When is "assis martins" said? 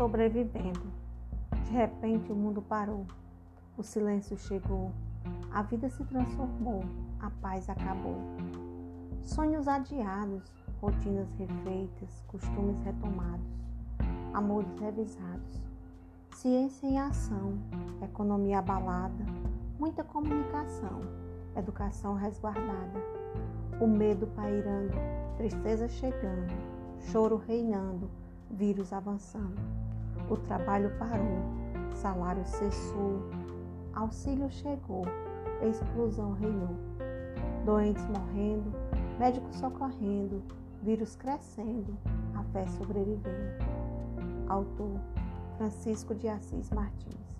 46.28-47.39